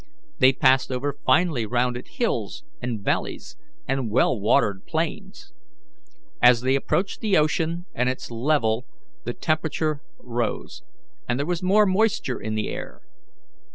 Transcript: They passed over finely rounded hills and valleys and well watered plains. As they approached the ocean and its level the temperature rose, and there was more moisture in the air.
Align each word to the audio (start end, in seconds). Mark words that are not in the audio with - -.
They 0.39 0.51
passed 0.51 0.91
over 0.91 1.19
finely 1.27 1.67
rounded 1.67 2.07
hills 2.07 2.63
and 2.81 3.03
valleys 3.03 3.55
and 3.87 4.09
well 4.09 4.35
watered 4.41 4.87
plains. 4.87 5.53
As 6.41 6.61
they 6.61 6.73
approached 6.75 7.21
the 7.21 7.37
ocean 7.37 7.85
and 7.93 8.09
its 8.09 8.31
level 8.31 8.87
the 9.25 9.33
temperature 9.35 10.01
rose, 10.17 10.81
and 11.29 11.37
there 11.37 11.45
was 11.45 11.61
more 11.61 11.85
moisture 11.85 12.39
in 12.39 12.55
the 12.55 12.67
air. 12.69 13.01